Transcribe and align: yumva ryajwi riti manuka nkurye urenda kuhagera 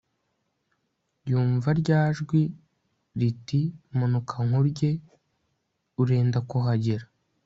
yumva 1.29 1.69
ryajwi 1.81 2.41
riti 3.19 3.61
manuka 3.97 4.35
nkurye 4.47 4.89
urenda 6.01 6.39
kuhagera 6.49 7.05